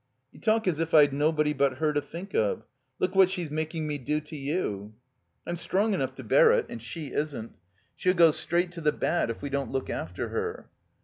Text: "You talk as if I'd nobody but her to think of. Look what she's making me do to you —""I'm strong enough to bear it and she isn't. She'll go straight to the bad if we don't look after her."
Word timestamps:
"You 0.31 0.39
talk 0.41 0.67
as 0.67 0.79
if 0.79 0.95
I'd 0.95 1.13
nobody 1.13 1.53
but 1.53 1.75
her 1.77 1.93
to 1.93 2.01
think 2.01 2.33
of. 2.33 2.63
Look 2.97 3.13
what 3.13 3.29
she's 3.29 3.51
making 3.51 3.85
me 3.87 3.99
do 3.99 4.19
to 4.19 4.35
you 4.35 4.95
—""I'm 5.45 5.57
strong 5.57 5.93
enough 5.93 6.15
to 6.15 6.23
bear 6.23 6.53
it 6.53 6.65
and 6.69 6.81
she 6.81 7.11
isn't. 7.13 7.53
She'll 7.95 8.15
go 8.15 8.31
straight 8.31 8.71
to 8.71 8.81
the 8.81 8.93
bad 8.93 9.29
if 9.29 9.43
we 9.43 9.51
don't 9.51 9.69
look 9.69 9.91
after 9.91 10.29
her." 10.29 10.71